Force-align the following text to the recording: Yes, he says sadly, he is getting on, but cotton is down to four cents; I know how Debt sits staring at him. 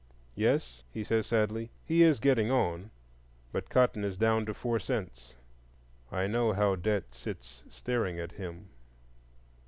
Yes, 0.33 0.81
he 0.89 1.03
says 1.03 1.27
sadly, 1.27 1.69
he 1.85 2.01
is 2.01 2.19
getting 2.19 2.49
on, 2.49 2.89
but 3.51 3.69
cotton 3.69 4.03
is 4.03 4.17
down 4.17 4.47
to 4.47 4.53
four 4.55 4.79
cents; 4.79 5.35
I 6.11 6.25
know 6.25 6.53
how 6.53 6.75
Debt 6.75 7.13
sits 7.13 7.61
staring 7.69 8.19
at 8.19 8.31
him. 8.31 8.69